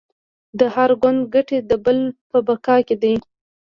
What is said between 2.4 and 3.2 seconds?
بقا کې دي